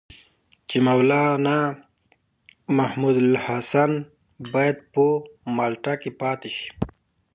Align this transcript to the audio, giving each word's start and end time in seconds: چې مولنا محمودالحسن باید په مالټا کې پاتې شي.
چې 0.69 0.77
مولنا 0.87 1.59
محمودالحسن 2.77 3.91
باید 4.53 4.77
په 4.93 5.05
مالټا 5.57 5.93
کې 6.01 6.11
پاتې 6.21 6.49
شي. 6.55 6.67